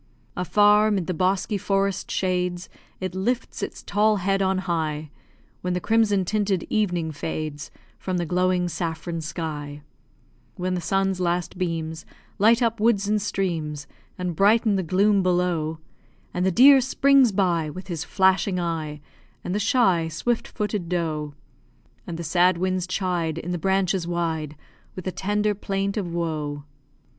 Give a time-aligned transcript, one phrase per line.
[0.35, 2.69] Afar, 'mid the bosky forest shades,
[2.99, 5.11] It lifts its tall head on high;
[5.61, 9.83] When the crimson tinted evening fades From the glowing saffron sky;
[10.55, 12.03] When the sun's last beams
[12.39, 13.85] Light up woods and streams,
[14.17, 15.77] And brighten the gloom below;
[16.33, 19.01] And the deer springs by With his flashing eye,
[19.43, 21.35] And the shy, swift footed doe;
[22.07, 24.55] And the sad winds chide In the branches wide,
[24.95, 26.63] With a tender plaint of woe.